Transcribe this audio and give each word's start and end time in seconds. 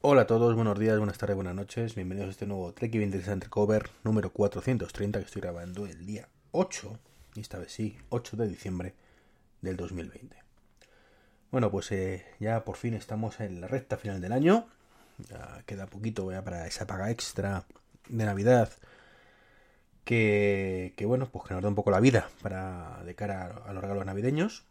Hola 0.00 0.22
a 0.22 0.26
todos, 0.28 0.54
buenos 0.54 0.78
días, 0.78 0.96
buenas 0.96 1.18
tardes, 1.18 1.34
buenas 1.34 1.56
noches. 1.56 1.96
Bienvenidos 1.96 2.28
a 2.28 2.30
este 2.30 2.46
nuevo 2.46 2.72
Trek 2.72 2.94
Interesante 2.94 3.48
Cover 3.48 3.90
número 4.04 4.30
430 4.30 5.18
que 5.18 5.24
estoy 5.24 5.42
grabando 5.42 5.86
el 5.86 6.06
día 6.06 6.28
8, 6.52 6.96
y 7.34 7.40
esta 7.40 7.58
vez 7.58 7.72
sí, 7.72 7.98
8 8.10 8.36
de 8.36 8.46
diciembre 8.46 8.94
del 9.60 9.76
2020. 9.76 10.36
Bueno, 11.50 11.72
pues 11.72 11.90
eh, 11.90 12.24
ya 12.38 12.64
por 12.64 12.76
fin 12.76 12.94
estamos 12.94 13.40
en 13.40 13.60
la 13.60 13.66
recta 13.66 13.96
final 13.96 14.20
del 14.20 14.30
año. 14.30 14.68
Ya 15.28 15.64
queda 15.66 15.86
poquito 15.86 16.30
para 16.44 16.68
esa 16.68 16.86
paga 16.86 17.10
extra 17.10 17.64
de 18.08 18.24
Navidad. 18.24 18.70
Que, 20.04 20.94
que, 20.96 21.06
bueno, 21.06 21.28
pues 21.28 21.44
que 21.44 21.54
nos 21.54 21.62
da 21.64 21.70
un 21.70 21.74
poco 21.74 21.90
la 21.90 21.98
vida 21.98 22.30
para 22.40 23.02
de 23.04 23.16
cara 23.16 23.64
a 23.66 23.72
los 23.72 23.82
regalos 23.82 24.06
navideños. 24.06 24.64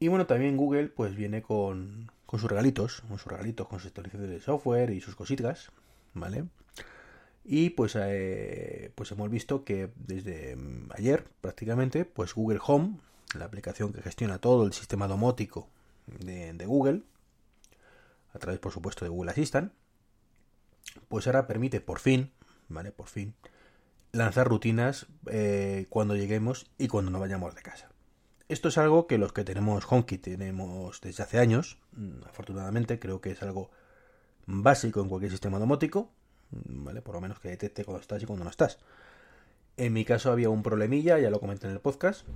Y 0.00 0.08
bueno, 0.08 0.26
también 0.26 0.56
Google 0.56 0.88
pues 0.88 1.14
viene 1.14 1.42
con, 1.42 2.10
con 2.30 2.38
sus 2.38 2.48
regalitos, 2.48 3.00
con 3.08 3.18
sus 3.18 3.26
regalitos, 3.26 3.66
con 3.66 3.80
sus 3.80 3.88
actualizaciones 3.88 4.30
de 4.30 4.40
software 4.40 4.90
y 4.90 5.00
sus 5.00 5.16
cositas, 5.16 5.72
¿vale? 6.14 6.44
Y 7.44 7.70
pues, 7.70 7.96
eh, 7.98 8.92
pues 8.94 9.10
hemos 9.10 9.28
visto 9.28 9.64
que 9.64 9.90
desde 9.96 10.54
mm, 10.54 10.90
ayer 10.96 11.24
prácticamente, 11.40 12.04
pues 12.04 12.32
Google 12.32 12.60
Home, 12.64 12.98
la 13.34 13.46
aplicación 13.46 13.92
que 13.92 14.00
gestiona 14.00 14.38
todo 14.38 14.64
el 14.64 14.72
sistema 14.72 15.08
domótico 15.08 15.68
de, 16.06 16.54
Google, 16.66 17.02
a 18.32 18.38
través 18.38 18.60
por 18.60 18.70
supuesto 18.70 19.04
de 19.04 19.08
Google 19.08 19.32
Assistant, 19.32 19.72
pues 21.08 21.26
ahora 21.26 21.48
permite 21.48 21.80
por 21.80 21.98
fin, 21.98 22.30
¿vale? 22.68 22.92
Por 22.92 23.08
fin, 23.08 23.34
lanzar 24.12 24.46
rutinas 24.46 25.08
eh, 25.26 25.86
cuando 25.88 26.14
lleguemos 26.14 26.70
y 26.78 26.86
cuando 26.86 27.10
no 27.10 27.18
vayamos 27.18 27.56
de 27.56 27.62
casa. 27.62 27.89
Esto 28.50 28.66
es 28.66 28.78
algo 28.78 29.06
que 29.06 29.16
los 29.16 29.32
que 29.32 29.44
tenemos 29.44 29.84
HomeKit 29.88 30.22
tenemos 30.22 31.00
desde 31.00 31.22
hace 31.22 31.38
años, 31.38 31.78
mm, 31.92 32.24
afortunadamente 32.28 32.98
creo 32.98 33.20
que 33.20 33.30
es 33.30 33.42
algo 33.44 33.70
básico 34.44 35.00
en 35.00 35.08
cualquier 35.08 35.30
sistema 35.30 35.60
domótico, 35.60 36.10
¿vale? 36.50 37.00
Por 37.00 37.14
lo 37.14 37.20
menos 37.20 37.38
que 37.38 37.48
detecte 37.48 37.84
cuando 37.84 38.00
estás 38.00 38.20
y 38.20 38.26
cuando 38.26 38.42
no 38.42 38.50
estás. 38.50 38.80
En 39.76 39.92
mi 39.92 40.04
caso 40.04 40.32
había 40.32 40.50
un 40.50 40.64
problemilla, 40.64 41.20
ya 41.20 41.30
lo 41.30 41.38
comenté 41.38 41.68
en 41.68 41.74
el 41.74 41.78
podcast. 41.78 42.26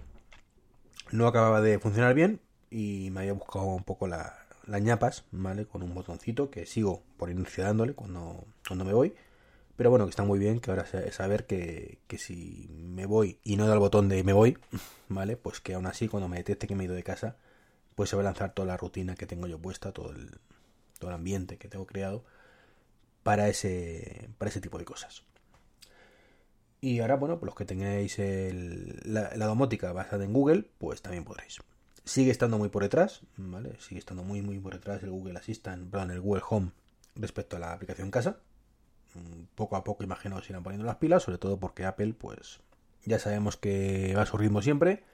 No 1.10 1.26
acababa 1.26 1.60
de 1.60 1.80
funcionar 1.80 2.14
bien 2.14 2.40
y 2.70 3.10
me 3.10 3.22
había 3.22 3.32
buscado 3.32 3.64
un 3.64 3.82
poco 3.82 4.06
la, 4.06 4.38
las 4.68 4.80
ñapas, 4.80 5.24
¿vale? 5.32 5.66
Con 5.66 5.82
un 5.82 5.94
botoncito 5.94 6.48
que 6.48 6.64
sigo 6.64 7.02
por 7.16 7.28
inercia 7.28 7.64
dándole 7.64 7.94
cuando, 7.94 8.44
cuando 8.68 8.84
me 8.84 8.92
voy. 8.92 9.14
Pero 9.76 9.90
bueno, 9.90 10.06
que 10.06 10.10
está 10.10 10.22
muy 10.22 10.38
bien 10.38 10.60
que 10.60 10.70
ahora 10.70 10.86
saber 11.10 11.46
que, 11.46 11.98
que, 12.06 12.18
si 12.18 12.68
me 12.70 13.06
voy 13.06 13.40
y 13.42 13.56
no 13.56 13.66
da 13.66 13.74
el 13.74 13.80
botón 13.80 14.08
de 14.08 14.22
me 14.22 14.32
voy, 14.32 14.56
¿vale? 15.08 15.36
Pues 15.36 15.60
que 15.60 15.74
aún 15.74 15.86
así 15.86 16.08
cuando 16.08 16.28
me 16.28 16.36
detecte 16.36 16.66
que 16.66 16.76
me 16.76 16.84
he 16.84 16.86
ido 16.86 16.94
de 16.94 17.02
casa, 17.02 17.36
pues 17.94 18.10
se 18.10 18.16
va 18.16 18.22
a 18.22 18.24
lanzar 18.24 18.54
toda 18.54 18.66
la 18.66 18.76
rutina 18.76 19.14
que 19.14 19.26
tengo 19.26 19.46
yo 19.46 19.58
puesta, 19.58 19.92
todo 19.92 20.12
el, 20.12 20.30
todo 20.98 21.10
el 21.10 21.16
ambiente 21.16 21.58
que 21.58 21.68
tengo 21.68 21.86
creado 21.86 22.24
para 23.22 23.48
ese, 23.48 24.30
para 24.38 24.50
ese 24.50 24.60
tipo 24.60 24.78
de 24.78 24.84
cosas. 24.84 25.24
Y 26.80 27.00
ahora, 27.00 27.16
bueno, 27.16 27.38
pues 27.38 27.46
los 27.46 27.54
que 27.54 27.64
tengáis 27.64 28.18
la, 28.18 29.46
domótica 29.46 29.92
basada 29.92 30.24
en 30.24 30.34
Google, 30.34 30.66
pues 30.78 31.00
también 31.00 31.24
podréis. 31.24 31.60
Sigue 32.04 32.30
estando 32.30 32.58
muy 32.58 32.68
por 32.68 32.82
detrás, 32.82 33.22
¿vale? 33.38 33.72
Sigue 33.80 33.98
estando 33.98 34.22
muy, 34.22 34.42
muy 34.42 34.58
por 34.58 34.74
detrás 34.74 35.02
el 35.02 35.10
Google 35.10 35.38
Assistant, 35.38 35.90
perdón, 35.90 36.10
el 36.10 36.20
Google 36.20 36.42
Home 36.50 36.72
respecto 37.14 37.56
a 37.56 37.60
la 37.60 37.72
aplicación 37.72 38.10
casa. 38.10 38.36
Mm, 39.14 39.44
poco 39.54 39.76
a 39.76 39.84
poco 39.84 40.04
imagino 40.04 40.36
que 40.36 40.46
se 40.46 40.52
irán 40.52 40.62
poniendo 40.62 40.86
las 40.86 40.96
pilas, 40.96 41.22
sobre 41.22 41.38
todo 41.38 41.58
porque 41.58 41.84
Apple, 41.84 42.14
pues 42.18 42.60
ya 43.04 43.18
sabemos 43.18 43.56
que 43.56 44.14
va 44.16 44.22
a 44.22 44.26
su 44.26 44.36
ritmo 44.36 44.62
siempre. 44.62 45.04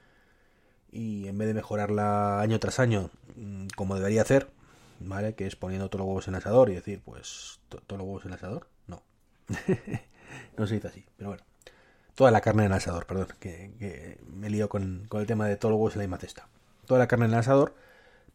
Y 0.93 1.29
en 1.29 1.39
vez 1.39 1.49
de 1.49 1.55
mejorarla 1.55 2.41
año 2.41 2.59
tras 2.59 2.81
año, 2.81 3.11
mm, 3.37 3.69
como 3.77 3.95
debería 3.97 4.23
hacer, 4.23 4.51
¿vale? 5.01 5.35
Que 5.35 5.47
es 5.47 5.57
poniendo 5.57 5.89
todos 5.89 6.01
los 6.01 6.09
huevos 6.09 6.29
en 6.29 6.35
el 6.35 6.39
asador 6.39 6.71
y 6.71 6.75
decir, 6.75 7.01
pues, 7.05 7.61
¿todos 7.69 7.99
los 7.99 8.01
huevos 8.03 8.25
en 8.25 8.31
el 8.31 8.35
asador? 8.37 8.67
No. 8.87 9.03
no 10.57 10.67
se 10.67 10.75
dice 10.75 10.89
así, 10.89 11.07
pero 11.17 11.31
bueno. 11.31 11.45
Toda 12.15 12.31
la 12.33 12.41
carne 12.41 12.65
en 12.65 12.73
el 12.73 12.77
asador, 12.77 13.07
perdón, 13.07 13.29
que, 13.39 14.19
me 14.27 14.51
lío 14.51 14.69
con, 14.69 15.07
con, 15.09 15.21
el 15.21 15.27
tema 15.27 15.47
de 15.47 15.57
todos 15.57 15.71
los 15.73 15.79
huevos 15.79 15.95
en 15.95 16.01
la 16.01 16.05
misma 16.05 16.19
cesta. 16.19 16.49
Toda 16.87 16.99
la 16.99 17.09
carne 17.09 17.27
en 17.27 17.33
el 17.33 17.39
asador, 17.39 17.75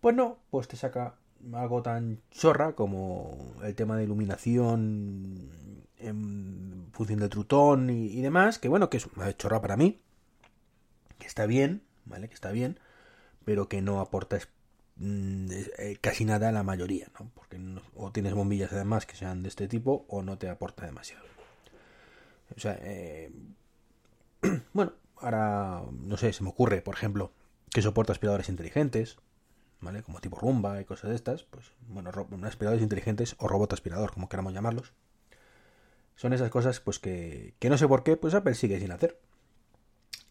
pues 0.01 0.15
no, 0.15 0.39
pues 0.49 0.67
te 0.67 0.77
saca 0.77 1.15
algo 1.53 1.81
tan 1.81 2.21
chorra 2.31 2.73
como 2.73 3.37
el 3.63 3.75
tema 3.75 3.97
de 3.97 4.03
iluminación 4.03 5.51
en 5.97 6.87
función 6.91 7.19
del 7.19 7.29
trutón 7.29 7.89
y, 7.89 8.21
demás, 8.21 8.59
que 8.59 8.67
bueno, 8.67 8.89
que 8.89 8.97
es 8.97 9.05
una 9.07 9.35
chorra 9.35 9.61
para 9.61 9.77
mí, 9.77 10.01
que 11.19 11.27
está 11.27 11.45
bien, 11.45 11.83
¿vale? 12.05 12.27
Que 12.27 12.35
está 12.35 12.51
bien, 12.51 12.79
pero 13.43 13.67
que 13.69 13.81
no 13.81 13.99
aporta 13.99 14.37
Mm, 14.97 15.47
eh, 15.77 15.97
casi 15.99 16.23
nada 16.23 16.51
la 16.51 16.63
mayoría, 16.63 17.07
¿no? 17.19 17.29
Porque 17.35 17.59
o 17.95 18.11
tienes 18.11 18.33
bombillas 18.33 18.71
además 18.71 19.05
que 19.05 19.15
sean 19.15 19.43
de 19.43 19.49
este 19.49 19.67
tipo 19.67 20.05
o 20.07 20.21
no 20.23 20.37
te 20.37 20.49
aporta 20.49 20.85
demasiado. 20.85 21.25
O 22.55 22.59
sea, 22.59 22.77
eh, 22.81 23.31
bueno, 24.73 24.93
ahora 25.17 25.83
no 25.91 26.17
sé, 26.17 26.31
se 26.33 26.43
me 26.43 26.49
ocurre, 26.49 26.81
por 26.81 26.95
ejemplo, 26.95 27.31
que 27.71 27.81
soporta 27.81 28.13
aspiradores 28.13 28.49
inteligentes, 28.49 29.17
Como 30.03 30.19
tipo 30.19 30.37
rumba 30.39 30.81
y 30.81 30.85
cosas 30.85 31.09
de 31.09 31.15
estas, 31.15 31.43
pues 31.43 31.71
bueno, 31.87 32.11
aspiradores 32.43 32.83
inteligentes 32.83 33.35
o 33.39 33.47
robot 33.47 33.73
aspirador, 33.73 34.11
como 34.11 34.29
queramos 34.29 34.53
llamarlos. 34.53 34.93
Son 36.15 36.33
esas 36.33 36.49
cosas 36.49 36.79
pues 36.79 36.99
que, 36.99 37.55
que 37.59 37.69
no 37.69 37.77
sé 37.77 37.87
por 37.87 38.03
qué, 38.03 38.17
pues 38.17 38.33
Apple 38.33 38.55
sigue 38.55 38.79
sin 38.79 38.91
hacer. 38.91 39.19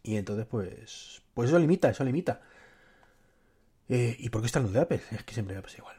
Y 0.03 0.17
entonces 0.17 0.47
pues 0.47 1.23
pues 1.35 1.49
eso 1.49 1.59
limita, 1.59 1.91
eso 1.91 2.05
limita. 2.05 2.41
Eh, 3.89 4.17
¿Y 4.19 4.31
por 4.31 4.41
qué 4.41 4.47
está 4.47 4.61
en 4.61 4.73
de 4.73 4.81
Apple? 4.81 5.01
Es 5.11 5.25
que 5.25 5.35
siempre 5.35 5.57
me 5.57 5.63
pasa 5.63 5.79
igual. 5.79 5.97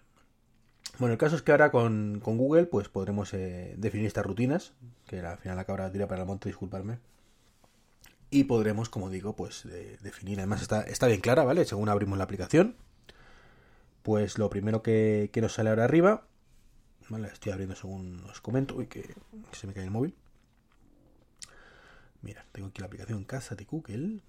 Bueno, 0.98 1.14
el 1.14 1.20
caso 1.20 1.36
es 1.36 1.42
que 1.42 1.52
ahora 1.52 1.72
con, 1.72 2.22
Google 2.22 2.66
pues 2.68 2.88
podremos 2.88 3.34
eh, 3.34 3.76
definir 3.78 4.08
estas 4.08 4.26
rutinas, 4.26 4.74
que 5.08 5.20
al 5.20 5.38
final 5.38 5.58
la 5.58 5.66
cabra 5.66 5.92
tira 5.92 6.08
para 6.08 6.22
el 6.22 6.28
monte, 6.28 6.48
disculparme. 6.48 7.00
Y 8.30 8.46
podremos, 8.46 8.90
como 8.90 9.10
digo, 9.10 9.36
pues 9.36 9.68
definir, 10.02 10.40
además 10.40 10.62
está, 10.62 10.82
está 10.82 11.08
bien 11.08 11.22
clara, 11.22 11.44
¿vale? 11.44 11.64
Según 11.64 11.90
abrimos 11.90 12.18
la 12.18 12.24
aplicación, 12.24 12.76
pues 14.06 14.38
lo 14.38 14.52
primero 14.52 14.84
que, 14.84 15.32
nos 15.42 15.54
sale 15.54 15.72
ahora 15.72 15.86
arriba, 15.86 16.28
¿vale? 17.10 17.28
Estoy 17.28 17.52
abriendo 17.52 17.76
según 17.76 18.24
os 18.30 18.40
comento, 18.40 18.76
uy, 18.76 18.86
que, 18.86 19.02
que 19.02 19.58
se 19.58 19.66
me 19.66 19.74
cae 19.74 19.84
el 19.84 19.90
móvil. 19.90 20.14
Mira, 22.22 22.46
tengo 22.52 22.68
aquí 22.68 22.82
la 22.82 22.86
aplicación 22.86 23.24
Casa 23.24 23.56
de 23.56 23.66
Google, 23.66 24.20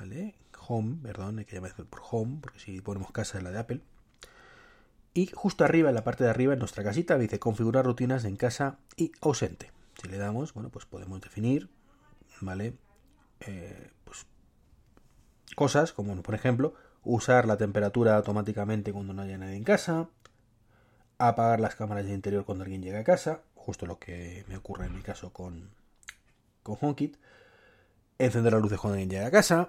¿vale? 0.00 0.34
Home, 0.66 0.96
perdón, 1.02 1.40
hay 1.40 1.44
que 1.44 1.56
llamar 1.56 1.74
por 1.74 2.00
Home, 2.10 2.38
porque 2.40 2.58
si 2.58 2.80
ponemos 2.80 3.12
casa 3.12 3.36
es 3.36 3.44
la 3.44 3.50
de 3.50 3.58
Apple. 3.58 3.80
Y 5.12 5.26
justo 5.26 5.62
arriba, 5.66 5.90
en 5.90 5.94
la 5.94 6.04
parte 6.04 6.24
de 6.24 6.30
arriba, 6.30 6.54
en 6.54 6.60
nuestra 6.60 6.82
casita, 6.82 7.18
dice 7.18 7.38
configurar 7.38 7.84
rutinas 7.84 8.24
en 8.24 8.36
casa 8.36 8.78
y 8.96 9.12
ausente. 9.20 9.72
Si 10.00 10.08
le 10.08 10.16
damos, 10.16 10.54
bueno, 10.54 10.70
pues 10.70 10.86
podemos 10.86 11.20
definir, 11.20 11.68
¿vale? 12.40 12.78
Eh, 13.40 13.90
cosas 15.62 15.92
como, 15.92 16.20
por 16.24 16.34
ejemplo, 16.34 16.74
usar 17.04 17.46
la 17.46 17.56
temperatura 17.56 18.16
automáticamente 18.16 18.92
cuando 18.92 19.14
no 19.14 19.22
haya 19.22 19.38
nadie 19.38 19.54
en 19.54 19.62
casa, 19.62 20.08
apagar 21.18 21.60
las 21.60 21.76
cámaras 21.76 22.04
de 22.04 22.14
interior 22.14 22.44
cuando 22.44 22.64
alguien 22.64 22.82
llega 22.82 22.98
a 22.98 23.04
casa, 23.04 23.42
justo 23.54 23.86
lo 23.86 24.00
que 24.00 24.44
me 24.48 24.56
ocurre 24.56 24.86
en 24.86 24.96
mi 24.96 25.02
caso 25.02 25.32
con, 25.32 25.70
con 26.64 26.76
HomeKit, 26.80 27.16
encender 28.18 28.54
las 28.54 28.60
luces 28.60 28.80
cuando 28.80 28.94
alguien 28.94 29.10
llega 29.10 29.28
a 29.28 29.30
casa, 29.30 29.68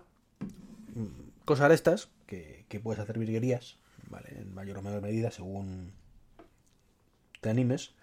mm, 0.95 1.43
cosas 1.45 1.69
de 1.69 1.75
estas 1.75 2.09
que, 2.25 2.65
que 2.69 2.79
puedes 2.79 2.99
hacer 2.99 3.19
virguerías, 3.19 3.77
¿vale? 4.09 4.29
En 4.35 4.51
mayor 4.55 4.79
o 4.79 4.81
menor 4.81 5.03
medida 5.03 5.29
según 5.29 5.93
te 7.39 7.51
animes. 7.51 7.93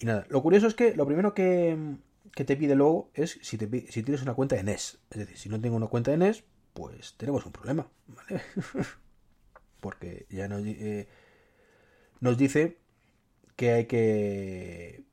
Y 0.00 0.06
nada, 0.06 0.26
lo 0.28 0.42
curioso 0.42 0.66
es 0.66 0.74
que 0.74 0.96
lo 0.96 1.06
primero 1.06 1.34
que, 1.34 1.98
que 2.34 2.44
te 2.44 2.56
pide 2.56 2.74
luego 2.74 3.12
es 3.14 3.38
si, 3.42 3.56
te, 3.58 3.92
si 3.92 4.02
tienes 4.02 4.22
una 4.22 4.34
cuenta 4.34 4.56
de 4.56 4.64
NES. 4.64 4.98
Es 5.10 5.18
decir, 5.18 5.36
si 5.38 5.48
no 5.48 5.60
tengo 5.60 5.76
una 5.76 5.86
cuenta 5.86 6.10
de 6.10 6.16
NES, 6.16 6.42
pues 6.72 7.14
tenemos 7.16 7.44
un 7.46 7.52
problema, 7.52 7.88
¿vale? 8.06 8.42
Porque 9.80 10.26
ya 10.30 10.48
nos, 10.48 10.62
eh, 10.64 11.08
nos 12.20 12.36
dice 12.36 12.78
que 13.56 13.72
hay 13.72 13.86
que... 13.86 15.04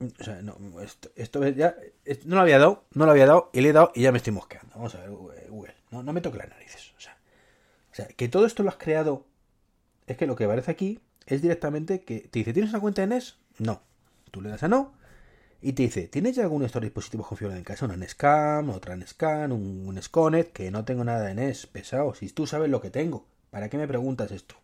O 0.00 0.24
sea, 0.24 0.42
no, 0.42 0.56
esto, 0.80 1.10
ya 1.50 1.76
no 2.24 2.36
lo 2.36 2.40
había 2.40 2.58
dado, 2.58 2.84
no 2.94 3.04
lo 3.04 3.10
había 3.10 3.26
dado 3.26 3.50
y 3.52 3.60
le 3.60 3.70
he 3.70 3.72
dado 3.72 3.90
y 3.96 4.02
ya 4.02 4.12
me 4.12 4.18
estoy 4.18 4.32
mosqueando. 4.32 4.76
Vamos 4.76 4.94
a 4.94 5.00
ver, 5.00 5.10
Google, 5.10 5.74
no, 5.90 6.04
no 6.04 6.12
me 6.12 6.20
toque 6.20 6.38
las 6.38 6.48
narices. 6.48 6.94
O 6.96 7.00
sea, 7.00 7.18
o 7.90 7.94
sea, 7.94 8.06
que 8.06 8.28
todo 8.28 8.46
esto 8.46 8.62
lo 8.62 8.68
has 8.68 8.76
creado. 8.76 9.26
Es 10.06 10.16
que 10.16 10.26
lo 10.26 10.36
que 10.36 10.44
aparece 10.44 10.70
aquí 10.70 11.00
es 11.26 11.42
directamente 11.42 12.02
que 12.02 12.20
te 12.20 12.38
dice, 12.38 12.52
¿tienes 12.52 12.70
una 12.70 12.80
cuenta 12.80 13.02
de 13.02 13.08
NES? 13.08 13.38
No. 13.58 13.82
Tú 14.30 14.40
le 14.40 14.50
das 14.50 14.62
a 14.62 14.68
no 14.68 14.97
y 15.60 15.72
te 15.72 15.82
dice, 15.84 16.08
¿tienes 16.08 16.36
ya 16.36 16.44
algún 16.44 16.60
de 16.60 16.66
estos 16.66 16.82
dispositivos 16.82 17.26
configurados 17.26 17.58
en 17.58 17.64
casa? 17.64 17.84
Una 17.84 17.96
NESCAM, 17.96 18.70
otra 18.70 18.96
NESCAN, 18.96 19.52
un, 19.52 19.88
un 19.88 20.02
SCONET, 20.02 20.52
que 20.52 20.70
no 20.70 20.84
tengo 20.84 21.02
nada 21.04 21.24
de 21.24 21.34
NES, 21.34 21.66
pesado. 21.66 22.14
Si 22.14 22.28
tú 22.30 22.46
sabes 22.46 22.70
lo 22.70 22.80
que 22.80 22.90
tengo, 22.90 23.26
¿para 23.50 23.68
qué 23.68 23.76
me 23.76 23.88
preguntas 23.88 24.30
esto? 24.30 24.54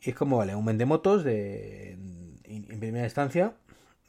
Y 0.00 0.10
es 0.10 0.16
como, 0.16 0.36
vale, 0.36 0.54
un 0.54 0.64
vendemotos 0.64 1.24
de, 1.24 1.92
en 2.44 2.80
primera 2.80 3.04
instancia 3.04 3.56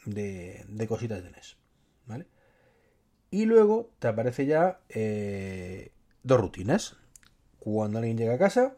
de, 0.06 0.65
de 0.68 0.88
cositas 0.88 1.24
de 1.24 1.31
NES, 1.31 1.57
¿vale? 2.06 2.27
Y 3.30 3.45
luego 3.45 3.92
te 4.00 4.07
aparece 4.07 4.45
ya 4.45 4.80
eh, 4.89 5.92
dos 6.24 6.39
rutinas. 6.39 6.98
Cuando 7.60 8.00
alguien 8.00 8.18
llega 8.18 8.36
a 8.36 8.38
casa, 8.38 8.77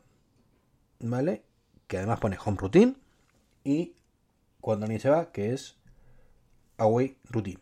¿vale? 1.00 1.44
Que 1.88 1.98
además 1.98 2.20
pone 2.20 2.38
home 2.44 2.58
routine. 2.60 2.96
Y 3.64 3.96
cuando 4.62 4.86
alguien 4.86 5.02
se 5.02 5.10
va, 5.10 5.32
que 5.32 5.54
es 5.54 5.79
away 6.80 7.16
routine, 7.30 7.60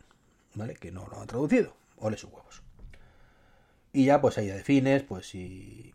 ¿vale? 0.54 0.74
Que 0.74 0.90
no 0.90 1.06
lo 1.06 1.20
han 1.20 1.26
traducido. 1.26 1.74
Ole 1.98 2.16
sus 2.16 2.30
huevos. 2.30 2.62
Y 3.92 4.06
ya 4.06 4.20
pues 4.20 4.38
ahí 4.38 4.46
ya 4.46 4.54
defines, 4.54 5.02
pues 5.02 5.28
si 5.28 5.92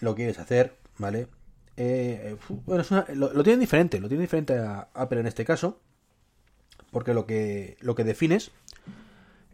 lo 0.00 0.14
quieres 0.14 0.38
hacer, 0.38 0.76
¿vale? 0.98 1.28
Eh, 1.76 2.36
bueno, 2.66 2.84
lo, 3.14 3.32
lo, 3.32 3.42
tienen 3.42 3.60
diferente, 3.60 3.98
lo 3.98 4.08
tiene 4.08 4.22
diferente 4.22 4.58
a 4.58 4.88
Apple 4.94 5.20
en 5.20 5.26
este 5.26 5.44
caso, 5.44 5.80
porque 6.90 7.14
lo 7.14 7.26
que, 7.26 7.76
lo 7.80 7.94
que 7.94 8.04
defines 8.04 8.50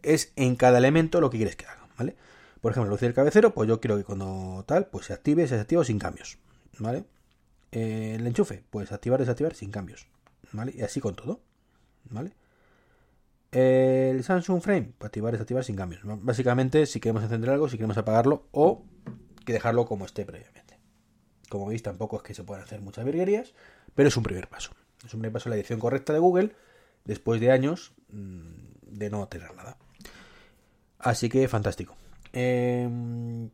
es 0.03 0.33
en 0.35 0.55
cada 0.55 0.77
elemento 0.77 1.21
lo 1.21 1.29
que 1.29 1.37
quieres 1.37 1.55
que 1.55 1.65
haga, 1.65 1.87
¿vale? 1.97 2.15
Por 2.61 2.71
ejemplo, 2.71 2.89
luz 2.89 2.99
del 2.99 3.13
cabecero, 3.13 3.53
pues 3.53 3.69
yo 3.69 3.79
quiero 3.79 3.97
que 3.97 4.03
cuando 4.03 4.65
tal, 4.67 4.87
pues 4.87 5.05
se 5.05 5.13
active, 5.13 5.47
se 5.47 5.55
desactiva 5.55 5.85
sin 5.85 5.99
cambios, 5.99 6.37
¿vale? 6.77 7.05
Eh, 7.71 8.15
el 8.15 8.27
enchufe, 8.27 8.63
pues 8.69 8.91
activar, 8.91 9.19
desactivar 9.19 9.53
sin 9.53 9.71
cambios, 9.71 10.07
¿vale? 10.51 10.73
Y 10.75 10.81
así 10.81 10.99
con 10.99 11.15
todo, 11.15 11.39
¿vale? 12.09 12.33
El 13.51 14.23
Samsung 14.23 14.61
Frame, 14.61 14.93
pues 14.97 15.07
activar, 15.07 15.31
desactivar 15.31 15.63
sin 15.63 15.75
cambios. 15.75 16.01
Básicamente, 16.03 16.85
si 16.85 16.99
queremos 16.99 17.23
encender 17.23 17.49
algo, 17.49 17.67
si 17.67 17.77
queremos 17.77 17.97
apagarlo 17.97 18.47
o 18.51 18.83
que 19.45 19.53
dejarlo 19.53 19.85
como 19.85 20.05
esté 20.05 20.25
previamente. 20.25 20.77
Como 21.49 21.65
veis, 21.65 21.81
tampoco 21.81 22.17
es 22.17 22.23
que 22.23 22.33
se 22.35 22.43
puedan 22.43 22.63
hacer 22.63 22.81
muchas 22.81 23.05
virguerías, 23.05 23.53
pero 23.95 24.09
es 24.09 24.17
un 24.17 24.23
primer 24.23 24.47
paso. 24.47 24.71
Es 25.03 25.13
un 25.13 25.21
primer 25.21 25.33
paso 25.33 25.49
en 25.49 25.51
la 25.51 25.55
edición 25.57 25.79
correcta 25.79 26.13
de 26.13 26.19
Google 26.19 26.51
después 27.05 27.41
de 27.41 27.51
años 27.51 27.93
mm, 28.09 28.41
de 28.83 29.09
no 29.09 29.27
tener 29.27 29.55
nada. 29.55 29.77
Así 30.99 31.29
que 31.29 31.47
fantástico. 31.47 31.95
Eh, 32.33 32.87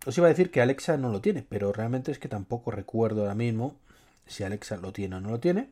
os 0.06 0.18
iba 0.18 0.27
a 0.27 0.30
decir 0.30 0.51
que 0.51 0.62
Alexa 0.62 0.98
no 0.98 1.09
lo 1.09 1.21
tiene, 1.21 1.45
pero 1.48 1.71
realmente 1.71 2.12
es 2.12 2.19
que 2.19 2.27
tampoco 2.27 2.71
recuerdo 2.71 3.21
ahora 3.21 3.36
mismo 3.36 3.80
si 4.25 4.44
Alexa 4.44 4.75
lo 4.75 4.91
tiene 4.91 5.15
o 5.15 5.21
no 5.21 5.30
lo 5.30 5.39
tiene, 5.39 5.69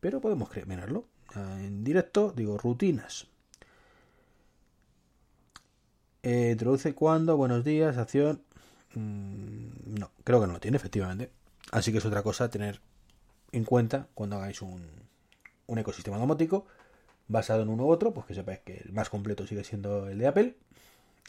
pero 0.00 0.20
podemos 0.20 0.50
mirarlo. 0.66 1.06
En 1.34 1.82
directo 1.82 2.32
digo 2.36 2.58
rutinas. 2.58 3.31
Eh, 6.22 6.50
introduce 6.52 6.94
cuando, 6.94 7.36
buenos 7.36 7.64
días, 7.64 7.98
acción. 7.98 8.42
Mm, 8.94 9.98
no, 9.98 10.10
creo 10.22 10.40
que 10.40 10.46
no 10.46 10.52
lo 10.52 10.60
tiene, 10.60 10.76
efectivamente. 10.76 11.30
Así 11.72 11.90
que 11.90 11.98
es 11.98 12.04
otra 12.04 12.22
cosa 12.22 12.48
tener 12.48 12.80
en 13.50 13.64
cuenta 13.64 14.06
cuando 14.14 14.36
hagáis 14.36 14.62
un, 14.62 14.86
un 15.66 15.78
ecosistema 15.78 16.18
domótico 16.18 16.66
basado 17.26 17.62
en 17.62 17.70
uno 17.70 17.86
u 17.86 17.90
otro, 17.90 18.14
pues 18.14 18.26
que 18.26 18.34
sepáis 18.34 18.60
que 18.60 18.78
el 18.84 18.92
más 18.92 19.08
completo 19.10 19.46
sigue 19.46 19.64
siendo 19.64 20.08
el 20.08 20.18
de 20.18 20.26
Apple, 20.28 20.56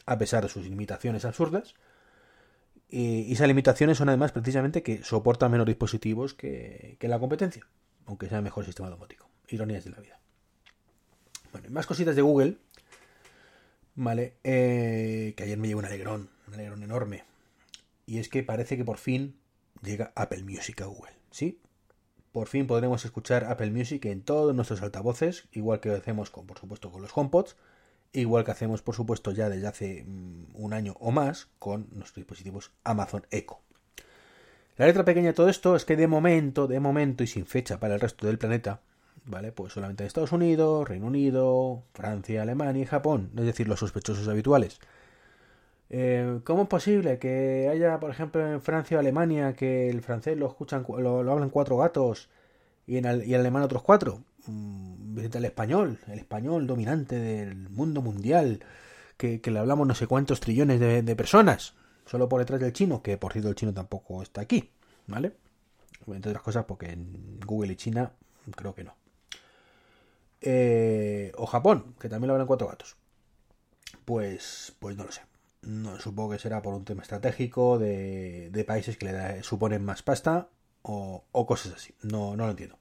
a 0.06 0.16
pesar 0.18 0.44
de 0.44 0.48
sus 0.48 0.64
limitaciones 0.64 1.24
absurdas. 1.24 1.74
Y 2.88 3.32
esas 3.32 3.48
limitaciones 3.48 3.98
son 3.98 4.08
además 4.10 4.30
precisamente 4.30 4.84
que 4.84 5.02
soportan 5.02 5.50
menos 5.50 5.66
dispositivos 5.66 6.34
que, 6.34 6.96
que 7.00 7.08
la 7.08 7.18
competencia, 7.18 7.66
aunque 8.06 8.28
sea 8.28 8.38
el 8.38 8.44
mejor 8.44 8.64
sistema 8.64 8.90
domótico. 8.90 9.28
Ironías 9.48 9.84
de 9.84 9.90
la 9.90 9.98
vida. 9.98 10.20
Bueno, 11.50 11.68
más 11.70 11.86
cositas 11.86 12.14
de 12.14 12.22
Google, 12.22 12.58
¿vale? 13.94 14.36
Eh, 14.44 15.34
que 15.36 15.44
ayer 15.44 15.58
me 15.58 15.68
llevo 15.68 15.80
un 15.80 15.86
alegrón, 15.86 16.30
un 16.48 16.54
alegrón 16.54 16.82
enorme. 16.82 17.24
Y 18.06 18.18
es 18.18 18.28
que 18.28 18.42
parece 18.42 18.76
que 18.76 18.84
por 18.84 18.98
fin 18.98 19.36
llega 19.82 20.12
Apple 20.14 20.42
Music 20.42 20.80
a 20.82 20.86
Google, 20.86 21.12
¿sí? 21.30 21.60
Por 22.32 22.48
fin 22.48 22.66
podremos 22.66 23.04
escuchar 23.04 23.44
Apple 23.44 23.70
Music 23.70 24.04
en 24.06 24.22
todos 24.22 24.54
nuestros 24.54 24.82
altavoces, 24.82 25.46
igual 25.52 25.80
que 25.80 25.88
lo 25.88 25.96
hacemos 25.96 26.30
con, 26.30 26.46
por 26.46 26.58
supuesto, 26.58 26.90
con 26.90 27.00
los 27.00 27.16
HomePods, 27.16 27.56
igual 28.12 28.44
que 28.44 28.50
hacemos, 28.50 28.82
por 28.82 28.94
supuesto, 28.94 29.30
ya 29.30 29.48
desde 29.48 29.66
hace 29.66 30.04
mm, 30.04 30.46
un 30.54 30.72
año 30.72 30.96
o 30.98 31.12
más 31.12 31.48
con 31.58 31.88
nuestros 31.92 32.16
dispositivos 32.16 32.72
Amazon 32.82 33.26
Echo. 33.30 33.60
La 34.76 34.86
letra 34.86 35.04
pequeña 35.04 35.28
de 35.28 35.34
todo 35.34 35.48
esto 35.48 35.76
es 35.76 35.84
que 35.84 35.96
de 35.96 36.08
momento, 36.08 36.66
de 36.66 36.80
momento 36.80 37.22
y 37.22 37.28
sin 37.28 37.46
fecha 37.46 37.78
para 37.78 37.94
el 37.94 38.00
resto 38.00 38.26
del 38.26 38.38
planeta, 38.38 38.80
¿vale? 39.24 39.52
Pues 39.52 39.72
solamente 39.72 40.02
en 40.02 40.06
Estados 40.06 40.32
Unidos, 40.32 40.88
Reino 40.88 41.06
Unido, 41.06 41.82
Francia, 41.94 42.42
Alemania 42.42 42.82
y 42.82 42.86
Japón, 42.86 43.30
es 43.36 43.44
decir, 43.44 43.68
los 43.68 43.80
sospechosos 43.80 44.28
habituales. 44.28 44.78
Eh, 45.90 46.40
¿Cómo 46.44 46.62
es 46.62 46.68
posible 46.68 47.18
que 47.18 47.68
haya, 47.70 48.00
por 48.00 48.10
ejemplo, 48.10 48.46
en 48.46 48.60
Francia 48.60 48.96
o 48.96 49.00
Alemania 49.00 49.54
que 49.54 49.90
el 49.90 50.02
francés 50.02 50.36
lo 50.36 50.46
escuchan, 50.46 50.84
lo, 50.88 51.22
lo 51.22 51.32
hablan 51.32 51.50
cuatro 51.50 51.76
gatos 51.76 52.28
y 52.86 52.96
en, 52.96 53.04
y 53.24 53.34
en 53.34 53.40
alemán 53.40 53.62
otros 53.62 53.82
cuatro? 53.82 54.22
Mm, 54.46 55.18
el 55.18 55.44
español, 55.44 55.98
el 56.08 56.18
español 56.18 56.66
dominante 56.66 57.18
del 57.18 57.68
mundo 57.70 58.02
mundial, 58.02 58.60
que, 59.16 59.40
le 59.44 59.58
hablamos 59.58 59.86
no 59.86 59.94
sé 59.94 60.06
cuántos 60.06 60.40
trillones 60.40 60.80
de, 60.80 61.16
personas, 61.16 61.74
solo 62.06 62.28
por 62.28 62.40
detrás 62.40 62.60
del 62.60 62.72
chino, 62.72 63.02
que 63.02 63.16
por 63.16 63.32
cierto 63.32 63.48
el 63.48 63.54
chino 63.54 63.72
tampoco 63.72 64.22
está 64.22 64.42
aquí, 64.42 64.70
¿vale? 65.06 65.32
Entre 66.06 66.30
otras 66.30 66.42
cosas 66.42 66.64
porque 66.66 66.90
en 66.90 67.40
Google 67.46 67.72
y 67.72 67.76
China 67.76 68.12
creo 68.54 68.74
que 68.74 68.84
no. 68.84 68.94
Eh, 70.46 71.32
o 71.36 71.46
Japón, 71.46 71.94
que 71.98 72.10
también 72.10 72.28
lo 72.28 72.34
hablan 72.34 72.46
cuatro 72.46 72.68
gatos. 72.68 72.96
Pues, 74.04 74.74
pues 74.78 74.96
no 74.96 75.04
lo 75.04 75.12
sé. 75.12 75.22
No, 75.62 75.98
supongo 75.98 76.32
que 76.32 76.38
será 76.38 76.60
por 76.60 76.74
un 76.74 76.84
tema 76.84 77.02
estratégico 77.02 77.78
de, 77.78 78.64
países 78.66 78.98
que 78.98 79.06
le 79.06 79.42
suponen 79.42 79.82
más 79.82 80.02
pasta 80.02 80.48
o, 80.82 81.24
o, 81.32 81.46
cosas 81.46 81.72
así. 81.74 81.94
No, 82.02 82.36
no 82.36 82.44
lo 82.44 82.50
entiendo. 82.50 82.78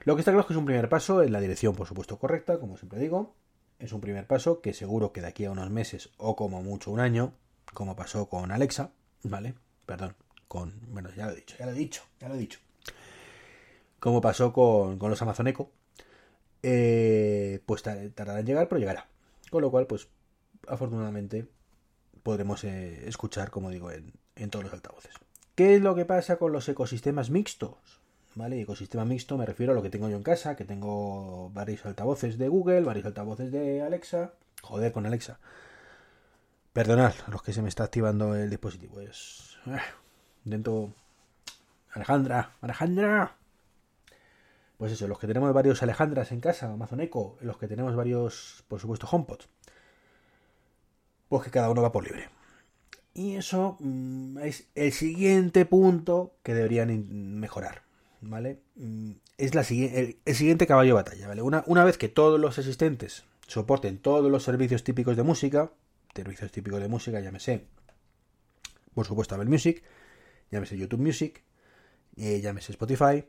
Lo 0.00 0.16
que 0.16 0.22
está 0.22 0.32
claro 0.32 0.40
es 0.40 0.46
que 0.46 0.54
es 0.54 0.58
un 0.58 0.64
primer 0.64 0.88
paso 0.88 1.22
en 1.22 1.32
la 1.32 1.40
dirección, 1.40 1.76
por 1.76 1.86
supuesto, 1.86 2.18
correcta, 2.18 2.58
como 2.58 2.76
siempre 2.76 2.98
digo. 2.98 3.34
Es 3.78 3.92
un 3.92 4.00
primer 4.00 4.26
paso 4.26 4.60
que 4.60 4.74
seguro 4.74 5.12
que 5.12 5.20
de 5.20 5.28
aquí 5.28 5.44
a 5.44 5.52
unos 5.52 5.70
meses 5.70 6.10
o 6.16 6.34
como 6.34 6.62
mucho 6.62 6.90
un 6.90 6.98
año, 6.98 7.34
como 7.72 7.94
pasó 7.94 8.28
con 8.28 8.50
Alexa, 8.50 8.90
¿vale? 9.22 9.54
Perdón, 9.86 10.16
con... 10.48 10.80
Bueno, 10.88 11.10
ya 11.14 11.26
lo 11.26 11.32
he 11.32 11.36
dicho, 11.36 11.54
ya 11.58 11.66
lo 11.66 11.72
he 11.72 11.76
dicho, 11.76 12.02
ya 12.20 12.28
lo 12.28 12.34
he 12.34 12.38
dicho. 12.38 12.58
Como 14.00 14.20
pasó 14.20 14.52
con, 14.52 14.98
los 14.98 15.22
Amazon 15.22 15.48
Echo, 15.48 15.70
eh, 16.62 17.60
pues 17.66 17.82
tardará 17.82 18.40
en 18.40 18.46
llegar, 18.46 18.68
pero 18.68 18.78
llegará. 18.78 19.08
Con 19.50 19.62
lo 19.62 19.70
cual, 19.70 19.86
pues 19.86 20.08
afortunadamente 20.66 21.48
podremos 22.22 22.64
eh, 22.64 23.08
escuchar, 23.08 23.50
como 23.50 23.70
digo, 23.70 23.90
en, 23.90 24.12
en 24.36 24.50
todos 24.50 24.64
los 24.64 24.74
altavoces. 24.74 25.14
¿Qué 25.54 25.74
es 25.74 25.80
lo 25.80 25.94
que 25.94 26.04
pasa 26.04 26.36
con 26.36 26.52
los 26.52 26.68
ecosistemas 26.68 27.30
mixtos? 27.30 28.00
¿vale? 28.38 28.60
Ecosistema 28.60 29.04
mixto 29.04 29.36
me 29.36 29.44
refiero 29.44 29.72
a 29.72 29.74
lo 29.74 29.82
que 29.82 29.90
tengo 29.90 30.08
yo 30.08 30.16
en 30.16 30.22
casa, 30.22 30.56
que 30.56 30.64
tengo 30.64 31.50
varios 31.50 31.84
altavoces 31.84 32.38
de 32.38 32.48
Google, 32.48 32.82
varios 32.82 33.04
altavoces 33.04 33.50
de 33.50 33.82
Alexa. 33.82 34.32
Joder 34.62 34.92
con 34.92 35.06
Alexa. 35.06 35.38
Perdonad 36.72 37.14
los 37.28 37.42
que 37.42 37.52
se 37.52 37.62
me 37.62 37.68
está 37.68 37.84
activando 37.84 38.34
el 38.36 38.48
dispositivo. 38.48 39.00
Es. 39.00 39.58
Eh, 39.66 39.78
dentro. 40.44 40.94
Alejandra, 41.92 42.52
Alejandra. 42.60 43.37
Pues 44.78 44.92
eso, 44.92 45.06
los 45.08 45.18
que 45.18 45.26
tenemos 45.26 45.52
varios 45.52 45.82
Alejandras 45.82 46.32
en 46.32 46.40
casa, 46.40 46.72
Amazon 46.72 47.00
Echo, 47.00 47.36
los 47.40 47.58
que 47.58 47.68
tenemos 47.68 47.94
varios, 47.94 48.64
por 48.68 48.80
supuesto, 48.80 49.06
HomePod. 49.10 49.40
Pues 51.28 51.44
que 51.44 51.50
cada 51.50 51.68
uno 51.68 51.82
va 51.82 51.92
por 51.92 52.04
libre. 52.04 52.28
Y 53.12 53.34
eso 53.34 53.76
mm, 53.80 54.38
es 54.38 54.68
el 54.74 54.92
siguiente 54.92 55.66
punto 55.66 56.32
que 56.42 56.54
deberían 56.54 57.38
mejorar. 57.38 57.82
¿vale? 58.20 58.60
Mm, 58.76 59.12
es 59.36 59.54
la, 59.54 59.62
el, 59.62 60.16
el, 60.24 60.34
siguiente 60.34 60.66
caballo 60.66 60.90
de 60.90 61.02
batalla, 61.02 61.28
¿vale? 61.28 61.42
Una, 61.42 61.64
una, 61.66 61.84
vez 61.84 61.98
que 61.98 62.08
todos 62.08 62.40
los 62.40 62.58
asistentes 62.58 63.24
soporten 63.46 63.98
todos 63.98 64.30
los 64.30 64.42
servicios 64.42 64.84
típicos 64.84 65.16
de 65.16 65.22
música, 65.22 65.70
servicios 66.14 66.50
típicos 66.50 66.80
de 66.80 66.88
música, 66.88 67.20
llámese, 67.20 67.66
por 68.94 69.06
supuesto, 69.06 69.34
Apple 69.34 69.48
Music, 69.48 69.82
llámese 70.50 70.76
YouTube 70.76 71.00
Music, 71.00 71.42
eh, 72.16 72.40
llámese 72.40 72.72
Spotify, 72.72 73.24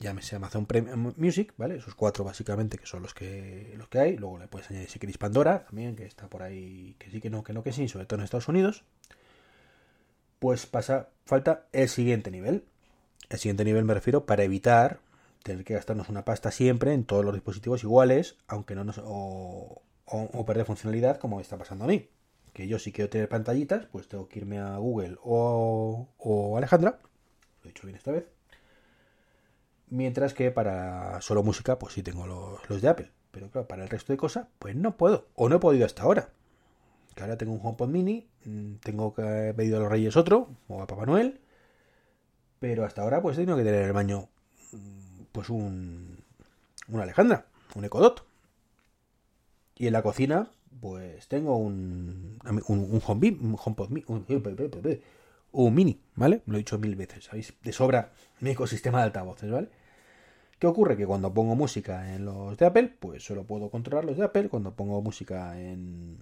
llámese 0.00 0.36
Amazon 0.36 0.66
Premium 0.66 1.14
Music, 1.16 1.54
¿vale? 1.56 1.76
Esos 1.76 1.94
cuatro 1.94 2.24
básicamente 2.24 2.78
que 2.78 2.86
son 2.86 3.02
los 3.02 3.14
que 3.14 3.74
los 3.76 3.88
que 3.88 3.98
hay. 3.98 4.16
Luego 4.16 4.38
le 4.38 4.48
puedes 4.48 4.70
añadir 4.70 4.90
si 4.90 4.98
queréis 4.98 5.18
Pandora 5.18 5.64
también, 5.64 5.96
que 5.96 6.04
está 6.04 6.28
por 6.28 6.42
ahí, 6.42 6.96
que 6.98 7.10
sí, 7.10 7.20
que 7.20 7.30
no, 7.30 7.42
que 7.42 7.52
no, 7.52 7.62
que 7.62 7.72
sí, 7.72 7.88
sobre 7.88 8.06
todo 8.06 8.18
en 8.18 8.24
Estados 8.24 8.48
Unidos. 8.48 8.84
Pues 10.38 10.66
pasa, 10.66 11.08
falta 11.24 11.66
el 11.72 11.88
siguiente 11.88 12.30
nivel. 12.30 12.64
El 13.30 13.38
siguiente 13.38 13.64
nivel 13.64 13.84
me 13.84 13.94
refiero 13.94 14.26
para 14.26 14.44
evitar 14.44 15.00
tener 15.42 15.64
que 15.64 15.74
gastarnos 15.74 16.08
una 16.08 16.24
pasta 16.24 16.50
siempre 16.50 16.92
en 16.92 17.04
todos 17.04 17.24
los 17.24 17.34
dispositivos 17.34 17.82
iguales, 17.82 18.36
aunque 18.46 18.74
no 18.74 18.84
nos. 18.84 19.00
o, 19.02 19.82
perder 20.46 20.66
funcionalidad 20.66 21.18
como 21.18 21.40
está 21.40 21.56
pasando 21.56 21.84
a 21.84 21.88
mí. 21.88 22.08
Que 22.52 22.68
yo 22.68 22.78
si 22.78 22.92
quiero 22.92 23.10
tener 23.10 23.28
pantallitas, 23.28 23.86
pues 23.86 24.06
tengo 24.06 24.28
que 24.28 24.38
irme 24.40 24.58
a 24.58 24.76
Google 24.76 25.16
o, 25.22 26.08
o 26.18 26.56
Alejandra. 26.56 26.98
Lo 27.62 27.70
he 27.70 27.72
dicho 27.72 27.86
bien 27.86 27.96
esta 27.96 28.12
vez 28.12 28.33
Mientras 29.94 30.34
que 30.34 30.50
para 30.50 31.20
solo 31.20 31.44
música, 31.44 31.78
pues 31.78 31.94
sí 31.94 32.02
tengo 32.02 32.26
los, 32.26 32.82
de 32.82 32.88
Apple. 32.88 33.12
Pero 33.30 33.48
claro, 33.48 33.68
para 33.68 33.84
el 33.84 33.88
resto 33.88 34.12
de 34.12 34.16
cosas, 34.16 34.48
pues 34.58 34.74
no 34.74 34.96
puedo. 34.96 35.28
O 35.36 35.48
no 35.48 35.54
he 35.54 35.58
podido 35.60 35.86
hasta 35.86 36.02
ahora. 36.02 36.30
Que 37.14 37.22
ahora 37.22 37.38
tengo 37.38 37.52
un 37.52 37.60
HomePod 37.62 37.86
mini, 37.86 38.26
mm, 38.44 38.74
tengo 38.82 39.14
que 39.14 39.22
haber 39.22 39.54
pedido 39.54 39.76
a 39.76 39.80
los 39.82 39.88
Reyes 39.88 40.16
otro, 40.16 40.48
o 40.66 40.82
a 40.82 40.88
Papá 40.88 41.06
Noel. 41.06 41.38
Pero 42.58 42.84
hasta 42.84 43.02
ahora, 43.02 43.22
pues 43.22 43.36
he 43.36 43.42
tenido 43.42 43.56
que 43.56 43.62
tener 43.62 43.82
en 43.82 43.86
el 43.86 43.92
baño, 43.92 44.28
mm, 44.72 45.22
pues 45.30 45.48
un, 45.48 46.18
una 46.88 47.04
Alejandra, 47.04 47.46
un 47.76 47.84
Ecodot. 47.84 48.26
Y 49.76 49.86
en 49.86 49.92
la 49.92 50.02
cocina, 50.02 50.50
pues 50.80 51.28
tengo 51.28 51.56
un, 51.56 52.40
un, 52.44 52.62
un, 52.66 52.78
un 52.94 53.00
HomePod 53.64 53.90
mini, 53.90 54.04
un, 54.08 54.26
un 55.52 55.72
mini, 55.72 56.00
¿vale? 56.16 56.42
Lo 56.46 56.56
he 56.56 56.58
dicho 56.58 56.80
mil 56.80 56.96
veces, 56.96 57.26
¿sabéis? 57.26 57.54
De 57.62 57.72
sobra 57.72 58.10
mi 58.40 58.50
ecosistema 58.50 58.98
de 58.98 59.04
altavoces, 59.04 59.52
¿vale? 59.52 59.68
¿Qué 60.64 60.68
ocurre? 60.68 60.96
Que 60.96 61.06
cuando 61.06 61.34
pongo 61.34 61.54
música 61.54 62.14
en 62.14 62.24
los 62.24 62.56
de 62.56 62.64
Apple, 62.64 62.90
pues 62.98 63.22
solo 63.22 63.44
puedo 63.44 63.68
controlar 63.68 64.06
los 64.06 64.16
de 64.16 64.24
Apple. 64.24 64.48
Cuando 64.48 64.74
pongo 64.74 65.02
música 65.02 65.60
en 65.60 66.16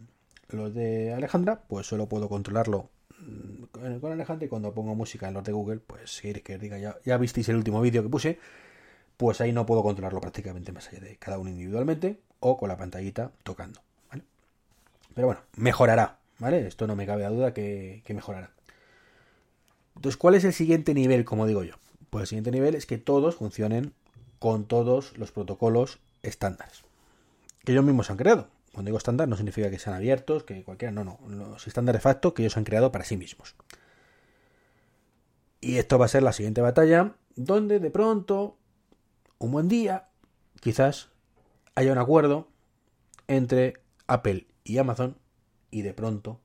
los 0.49 0.75
de 0.75 1.15
Alejandra, 1.15 1.63
pues 1.69 1.87
solo 1.87 2.09
puedo 2.09 2.29
controlarlo 2.29 2.91
mm, 3.21 3.99
con 4.01 4.11
Alejandra. 4.11 4.47
Y 4.47 4.49
cuando 4.49 4.75
pongo 4.75 4.97
música 4.97 5.29
en 5.29 5.35
los 5.35 5.45
de 5.45 5.53
Google, 5.53 5.79
pues 5.79 6.21
que 6.43 6.59
diga, 6.59 6.77
ya, 6.77 6.97
ya 7.05 7.19
visteis 7.19 7.51
el 7.51 7.55
último 7.55 7.81
vídeo 7.81 8.03
que 8.03 8.09
puse, 8.09 8.41
pues 9.17 9.41
ahí 9.41 9.53
no 9.53 9.65
puedo 9.65 9.85
controlarlo 9.85 10.21
prácticamente 10.21 10.73
más 10.73 10.89
allá 10.89 10.99
de 10.99 11.19
cada 11.19 11.39
uno 11.39 11.49
individualmente 11.49 12.19
o 12.41 12.57
con 12.57 12.69
la 12.69 12.77
pantallita 12.77 13.31
tocando. 13.45 13.81
Pero 15.15 15.29
bueno, 15.29 15.43
mejorará, 15.55 16.19
¿vale? 16.41 16.67
Esto 16.67 16.89
no 16.89 16.97
me 16.97 17.07
cabe 17.07 17.25
a 17.25 17.31
duda 17.31 17.55
que 17.55 18.03
mejorará. 18.09 18.51
Entonces, 19.95 20.17
¿cuál 20.17 20.35
es 20.35 20.43
el 20.43 20.53
siguiente 20.53 20.95
nivel, 20.95 21.25
como 21.25 21.47
digo 21.47 21.63
yo? 21.63 21.77
Pues 22.11 22.23
el 22.23 22.27
siguiente 22.27 22.51
nivel 22.51 22.75
es 22.75 22.87
que 22.87 22.99
todos 22.99 23.37
funcionen 23.37 23.95
con 24.43 24.65
todos 24.65 25.17
los 25.19 25.31
protocolos 25.31 26.01
estándares. 26.25 26.83
Que 27.65 27.71
ellos 27.71 27.85
mismos 27.85 28.11
han 28.11 28.17
creado. 28.17 28.49
Cuando 28.73 28.89
digo 28.89 28.99
estándar 28.99 29.29
no 29.29 29.37
significa 29.37 29.71
que 29.71 29.79
sean 29.79 29.95
abiertos, 29.95 30.43
que 30.43 30.65
cualquiera, 30.65 30.91
no, 30.91 31.05
no. 31.05 31.21
Los 31.29 31.69
estándares 31.69 32.03
facto 32.03 32.35
que 32.35 32.43
ellos 32.43 32.57
han 32.57 32.65
creado 32.65 32.91
para 32.91 33.05
sí 33.05 33.17
mismos. 33.17 33.55
Y 35.61 35.77
esto 35.77 35.97
va 35.97 36.07
a 36.07 36.09
ser 36.09 36.25
la 36.25 36.33
siguiente 36.33 36.61
batalla, 36.61 37.15
donde 37.37 37.79
de 37.79 37.93
pronto, 37.93 38.57
un 39.39 39.53
buen 39.53 39.69
día, 39.69 40.09
quizás 40.59 41.11
haya 41.77 41.93
un 41.93 41.99
acuerdo 41.99 42.49
entre 43.29 43.75
Apple 44.09 44.49
y 44.65 44.79
Amazon 44.79 45.19
y 45.71 45.83
de 45.83 45.95
pronto 45.95 46.41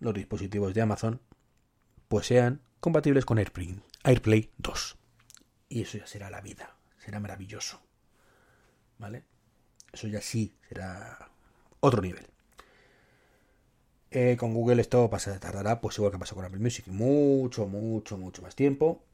los 0.00 0.14
dispositivos 0.14 0.72
de 0.72 0.80
Amazon 0.80 1.20
pues 2.08 2.28
sean 2.28 2.62
compatibles 2.80 3.26
con 3.26 3.36
AirPlay, 3.36 3.78
AirPlay 4.04 4.48
2. 4.56 4.96
Y 5.68 5.82
eso 5.82 5.98
ya 5.98 6.06
será 6.06 6.30
la 6.30 6.40
vida, 6.40 6.75
será 7.06 7.20
maravilloso. 7.20 7.80
¿Vale? 8.98 9.24
Eso 9.92 10.08
ya 10.08 10.20
sí 10.20 10.56
será 10.68 11.30
otro 11.80 12.02
nivel. 12.02 12.26
Eh, 14.10 14.36
con 14.36 14.52
Google 14.54 14.80
esto 14.80 15.08
pasa, 15.08 15.38
tardará, 15.38 15.80
pues 15.80 15.96
igual 15.98 16.12
que 16.12 16.18
pasó 16.18 16.34
con 16.34 16.44
Apple 16.44 16.58
Music, 16.58 16.86
mucho, 16.88 17.66
mucho, 17.66 18.18
mucho 18.18 18.42
más 18.42 18.56
tiempo. 18.56 19.04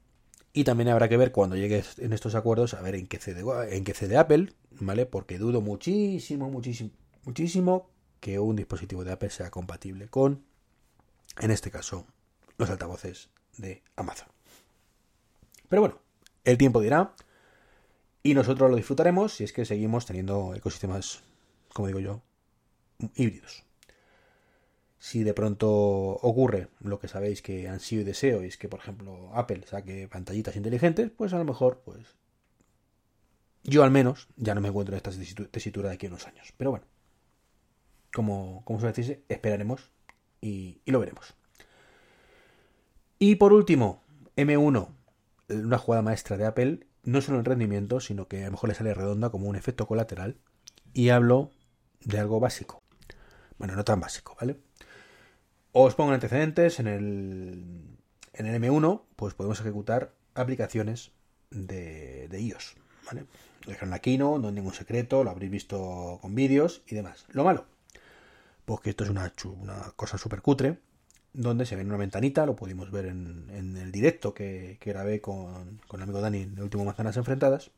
Y 0.53 0.63
también 0.63 0.89
habrá 0.89 1.07
que 1.07 1.17
ver 1.17 1.31
cuando 1.31 1.55
llegues 1.55 1.99
en 1.99 2.13
estos 2.13 2.35
acuerdos, 2.35 2.73
a 2.73 2.81
ver 2.81 2.95
en 2.95 3.07
qué 3.07 3.19
cede, 3.19 3.43
en 3.75 3.83
qué 3.83 3.93
cede 3.93 4.17
Apple, 4.17 4.53
¿vale? 4.71 5.05
Porque 5.05 5.37
dudo 5.37 5.61
muchísimo, 5.61 6.49
muchísimo, 6.49 6.91
muchísimo 7.25 7.89
que 8.19 8.39
un 8.39 8.55
dispositivo 8.55 9.03
de 9.03 9.11
Apple 9.11 9.29
sea 9.29 9.51
compatible 9.51 10.07
con, 10.07 10.43
en 11.39 11.51
este 11.51 11.69
caso, 11.69 12.05
los 12.57 12.69
altavoces 12.69 13.29
de 13.57 13.83
Amazon. 13.95 14.27
Pero 15.69 15.81
bueno, 15.81 15.99
el 16.43 16.57
tiempo 16.57 16.81
dirá 16.81 17.13
y 18.23 18.33
nosotros 18.33 18.69
lo 18.69 18.77
disfrutaremos 18.77 19.33
si 19.33 19.43
es 19.43 19.51
que 19.51 19.65
seguimos 19.65 20.05
teniendo 20.05 20.55
ecosistemas, 20.55 21.23
como 21.73 21.87
digo 21.87 21.99
yo, 21.99 22.21
híbridos. 23.15 23.65
Si 24.97 25.23
de 25.23 25.33
pronto 25.33 25.69
ocurre 25.69 26.69
lo 26.79 26.97
que 26.97 27.09
sabéis 27.09 27.41
que 27.41 27.67
han 27.67 27.81
sido 27.81 28.03
y 28.03 28.05
deseo, 28.05 28.41
y 28.41 28.47
es 28.47 28.57
que, 28.57 28.69
por 28.69 28.79
ejemplo, 28.79 29.31
Apple 29.33 29.63
saque 29.67 30.07
pantallitas 30.07 30.55
inteligentes, 30.55 31.11
pues 31.11 31.33
a 31.33 31.37
lo 31.37 31.43
mejor, 31.43 31.81
pues 31.83 32.15
yo 33.63 33.83
al 33.83 33.91
menos 33.91 34.29
ya 34.37 34.55
no 34.55 34.61
me 34.61 34.69
encuentro 34.69 34.95
en 34.95 34.97
esta 34.97 35.11
tesitura 35.51 35.89
de 35.89 35.95
aquí 35.95 36.05
a 36.05 36.09
unos 36.09 36.25
años. 36.25 36.53
Pero 36.55 36.71
bueno, 36.71 36.85
como, 38.13 38.63
como 38.63 38.79
suele 38.79 38.93
decirse, 38.93 39.23
esperaremos 39.27 39.91
y 40.39 40.79
lo 40.85 41.01
veremos. 41.01 41.35
Y 43.19 43.35
por 43.35 43.51
último, 43.51 44.03
M1, 44.37 44.87
una 45.49 45.77
jugada 45.77 46.01
maestra 46.01 46.37
de 46.37 46.45
Apple, 46.45 46.87
no 47.03 47.21
solo 47.21 47.39
en 47.39 47.45
rendimiento, 47.45 47.99
sino 47.99 48.27
que 48.27 48.41
a 48.43 48.45
lo 48.45 48.51
mejor 48.51 48.69
le 48.69 48.75
sale 48.75 48.93
redonda 48.93 49.29
como 49.29 49.47
un 49.47 49.55
efecto 49.55 49.87
colateral. 49.87 50.37
Y 50.93 51.09
hablo 51.09 51.51
de 52.01 52.19
algo 52.19 52.39
básico. 52.39 52.81
Bueno, 53.57 53.75
no 53.75 53.83
tan 53.83 53.99
básico, 53.99 54.35
¿vale? 54.39 54.57
Os 55.71 55.95
pongo 55.95 56.11
antecedentes, 56.11 56.79
en 56.79 56.87
el, 56.87 57.97
en 58.33 58.45
el 58.45 58.61
M1, 58.61 59.01
pues 59.15 59.33
podemos 59.33 59.59
ejecutar 59.59 60.13
aplicaciones 60.35 61.11
de, 61.49 62.27
de 62.29 62.41
iOS, 62.41 62.75
¿vale? 63.05 63.25
Dejar 63.65 63.93
aquí 63.93 64.17
no 64.17 64.39
no 64.39 64.49
hay 64.49 64.53
ningún 64.53 64.73
secreto, 64.73 65.23
lo 65.23 65.29
habréis 65.29 65.51
visto 65.51 66.19
con 66.21 66.35
vídeos 66.35 66.83
y 66.87 66.95
demás. 66.95 67.25
Lo 67.29 67.43
malo, 67.43 67.65
pues 68.65 68.81
que 68.81 68.89
esto 68.89 69.03
es 69.03 69.09
una, 69.09 69.31
una 69.45 69.93
cosa 69.95 70.17
súper 70.17 70.41
cutre, 70.41 70.79
donde 71.33 71.65
se 71.65 71.75
ve 71.75 71.83
una 71.83 71.97
ventanita, 71.97 72.45
lo 72.45 72.55
pudimos 72.55 72.91
ver 72.91 73.07
en, 73.07 73.49
el 73.77 73.91
directo 73.91 74.33
que, 74.33 74.77
grabé 74.83 75.19
con, 75.19 75.79
con, 75.87 75.99
el 75.99 76.03
amigo 76.03 76.21
Dani 76.21 76.43
en 76.43 76.53
el 76.53 76.63
último 76.63 76.85
Manzanas 76.85 77.17
Enfrentadas. 77.17 77.71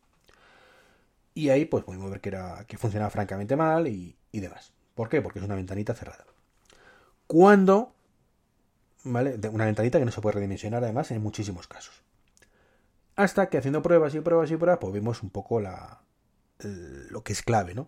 Y 1.33 1.50
ahí 1.50 1.65
pues 1.65 1.83
pudimos 1.83 2.12
ver 2.12 2.21
que, 2.21 2.29
era, 2.29 2.65
que 2.67 2.77
funcionaba 2.77 3.09
francamente 3.09 3.55
mal 3.55 3.88
y, 3.88 4.15
demás. 4.31 4.74
¿Por 4.93 5.09
qué? 5.09 5.21
Porque 5.21 5.39
es 5.39 5.45
una 5.45 5.55
ventanita 5.55 5.93
cerrada. 5.93 6.25
Cuando, 7.27 7.93
¿vale? 9.03 9.39
Una 9.51 9.65
ventanita 9.65 10.00
que 10.00 10.05
no 10.05 10.12
se 10.12 10.21
puede 10.21 10.35
redimensionar 10.35 10.83
además 10.83 11.12
en 11.12 11.21
muchísimos 11.21 11.67
casos. 11.67 12.03
Hasta 13.15 13.50
que 13.50 13.57
haciendo 13.57 13.81
pruebas 13.81 14.13
y 14.15 14.19
pruebas 14.19 14.51
y 14.51 14.57
pruebas, 14.57 14.79
pues 14.79 14.93
vimos 14.93 15.24
un 15.24 15.29
poco 15.29 15.62
la, 15.62 16.01
lo 16.59 17.24
que 17.24 17.31
es 17.31 17.41
clave, 17.41 17.74
¿no? 17.74 17.88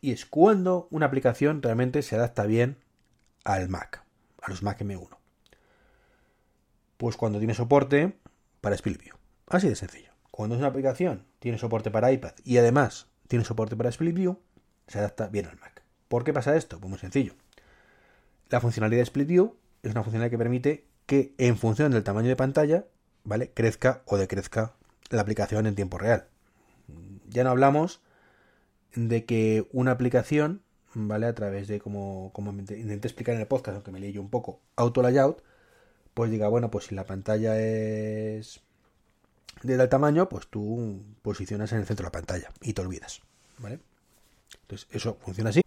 Y 0.00 0.12
es 0.12 0.26
cuando 0.26 0.86
una 0.90 1.06
aplicación 1.06 1.62
realmente 1.62 2.02
se 2.02 2.14
adapta 2.14 2.46
bien 2.46 2.76
al 3.44 3.68
Mac 3.68 4.04
a 4.42 4.50
los 4.50 4.62
Mac 4.62 4.80
M1. 4.80 5.08
Pues 6.96 7.16
cuando 7.16 7.38
tiene 7.38 7.54
soporte 7.54 8.18
para 8.60 8.74
Split 8.74 9.00
View. 9.00 9.14
Así 9.46 9.68
de 9.68 9.76
sencillo. 9.76 10.10
Cuando 10.30 10.54
es 10.54 10.60
una 10.60 10.68
aplicación, 10.68 11.26
tiene 11.38 11.58
soporte 11.58 11.90
para 11.90 12.12
iPad 12.12 12.32
y 12.44 12.58
además 12.58 13.08
tiene 13.28 13.44
soporte 13.44 13.76
para 13.76 13.88
Split 13.88 14.14
View, 14.14 14.38
se 14.86 14.98
adapta 14.98 15.28
bien 15.28 15.46
al 15.46 15.58
Mac. 15.58 15.82
¿Por 16.08 16.24
qué 16.24 16.32
pasa 16.32 16.56
esto? 16.56 16.78
Pues 16.80 16.90
muy 16.90 16.98
sencillo. 16.98 17.34
La 18.48 18.60
funcionalidad 18.60 18.98
de 18.98 19.04
Split 19.04 19.28
View 19.28 19.56
es 19.82 19.92
una 19.92 20.02
funcionalidad 20.02 20.30
que 20.30 20.38
permite 20.38 20.86
que 21.06 21.34
en 21.38 21.56
función 21.56 21.92
del 21.92 22.04
tamaño 22.04 22.28
de 22.28 22.36
pantalla, 22.36 22.86
¿vale? 23.24 23.52
Crezca 23.52 24.02
o 24.06 24.16
decrezca 24.16 24.74
la 25.10 25.22
aplicación 25.22 25.66
en 25.66 25.74
tiempo 25.74 25.98
real. 25.98 26.28
Ya 27.28 27.44
no 27.44 27.50
hablamos 27.50 28.00
de 28.94 29.24
que 29.24 29.68
una 29.72 29.92
aplicación 29.92 30.62
¿vale? 30.94 31.26
A 31.26 31.34
través 31.34 31.68
de, 31.68 31.80
como, 31.80 32.30
como 32.32 32.50
intenté 32.52 33.08
explicar 33.08 33.34
en 33.34 33.42
el 33.42 33.46
podcast, 33.46 33.76
aunque 33.76 33.92
me 33.92 34.00
leí 34.00 34.12
yo 34.12 34.20
un 34.20 34.30
poco, 34.30 34.60
auto 34.76 35.02
layout, 35.02 35.42
pues 36.14 36.30
diga, 36.30 36.48
bueno, 36.48 36.70
pues 36.70 36.86
si 36.86 36.94
la 36.94 37.06
pantalla 37.06 37.58
es 37.60 38.60
de 39.62 39.76
tal 39.76 39.88
tamaño, 39.88 40.28
pues 40.28 40.48
tú 40.48 41.02
posicionas 41.22 41.72
en 41.72 41.78
el 41.78 41.86
centro 41.86 42.04
de 42.04 42.08
la 42.08 42.12
pantalla 42.12 42.50
y 42.62 42.72
te 42.72 42.80
olvidas, 42.80 43.20
¿vale? 43.58 43.80
Entonces, 44.62 44.88
eso 44.90 45.16
funciona 45.20 45.50
así, 45.50 45.62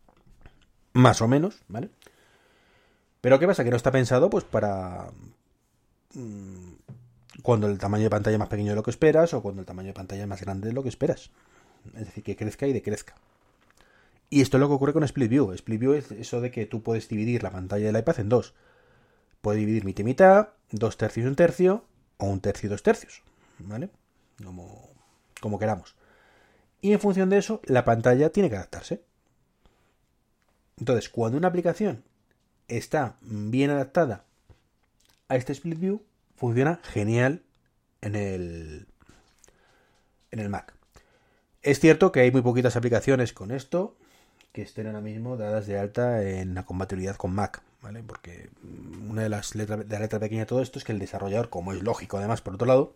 más 0.94 1.22
o 1.22 1.28
menos, 1.28 1.64
¿vale? 1.68 1.90
Pero 3.22 3.40
¿qué 3.40 3.48
pasa? 3.48 3.64
Que 3.64 3.70
no 3.70 3.78
está 3.78 3.92
pensado, 3.92 4.30
pues, 4.30 4.44
para 4.44 5.10
mm, 6.14 6.74
cuando 7.42 7.68
el 7.68 7.78
tamaño 7.78 8.04
de 8.04 8.10
pantalla 8.10 8.36
es 8.36 8.40
más 8.40 8.50
pequeño 8.50 8.72
de 8.72 8.76
lo 8.76 8.84
que 8.84 8.92
esperas 8.92 9.34
o 9.34 9.42
cuando 9.42 9.62
el 9.62 9.66
tamaño 9.66 9.88
de 9.88 9.94
pantalla 9.94 10.24
es 10.24 10.28
más 10.28 10.42
grande 10.42 10.68
de 10.68 10.74
lo 10.74 10.84
que 10.84 10.90
esperas. 10.90 11.32
Es 11.96 12.06
decir, 12.06 12.24
que 12.24 12.36
crezca 12.36 12.68
y 12.68 12.74
decrezca. 12.74 13.16
Y 14.34 14.42
esto 14.42 14.58
es 14.58 14.62
lo 14.62 14.68
que 14.68 14.74
ocurre 14.74 14.94
con 14.94 15.04
Split 15.04 15.30
View. 15.30 15.52
Split 15.52 15.80
View 15.80 15.94
es 15.94 16.12
eso 16.12 16.42
de 16.42 16.50
que 16.50 16.66
tú 16.66 16.82
puedes 16.82 17.08
dividir 17.08 17.44
la 17.44 17.52
pantalla 17.52 17.86
del 17.86 17.98
iPad 17.98 18.20
en 18.20 18.30
dos. 18.30 18.56
Puedes 19.42 19.60
dividir 19.60 19.86
mitad 19.86 20.02
y 20.02 20.06
mitad, 20.06 20.50
dos 20.72 20.98
tercios 20.98 21.26
y 21.26 21.28
un 21.28 21.36
tercio, 21.36 21.86
o 22.18 22.26
un 22.26 22.40
tercio 22.40 22.66
y 22.66 22.72
dos 22.72 22.82
tercios. 22.82 23.22
¿Vale? 23.60 23.92
Como, 24.44 24.90
como 25.40 25.60
queramos. 25.60 25.96
Y 26.82 26.94
en 26.94 27.00
función 27.00 27.30
de 27.30 27.38
eso, 27.38 27.62
la 27.66 27.86
pantalla 27.86 28.32
tiene 28.32 28.50
que 28.50 28.56
adaptarse. 28.56 29.04
Entonces, 30.80 31.10
cuando 31.10 31.38
una 31.38 31.50
aplicación 31.50 32.04
está 32.68 33.18
bien 33.22 33.70
adaptada 33.70 34.26
a 35.28 35.36
este 35.36 35.54
Split 35.54 35.80
View, 35.80 36.02
funciona 36.38 36.80
genial 36.82 37.44
en 38.02 38.16
el, 38.16 38.88
en 40.32 40.40
el 40.40 40.50
Mac. 40.50 40.74
Es 41.62 41.80
cierto 41.80 42.12
que 42.12 42.22
hay 42.22 42.32
muy 42.32 42.42
poquitas 42.42 42.76
aplicaciones 42.76 43.32
con 43.32 43.52
esto 43.52 43.96
que 44.54 44.62
estén 44.62 44.86
ahora 44.86 45.02
mismo 45.02 45.36
dadas 45.36 45.66
de 45.66 45.80
alta 45.80 46.24
en 46.24 46.54
la 46.54 46.64
compatibilidad 46.64 47.16
con 47.16 47.34
Mac, 47.34 47.64
¿vale? 47.82 48.04
Porque 48.04 48.52
una 49.10 49.24
de 49.24 49.30
las 49.30 49.56
letras 49.56 49.80
de 49.80 49.96
la 49.96 50.02
letra 50.02 50.20
pequeña 50.20 50.42
de 50.42 50.46
todo 50.46 50.62
esto 50.62 50.78
es 50.78 50.86
que 50.86 50.92
el 50.92 51.00
desarrollador, 51.00 51.50
como 51.50 51.74
es 51.74 51.82
lógico 51.82 52.18
además 52.18 52.42
por 52.42 52.54
otro 52.54 52.68
lado, 52.68 52.96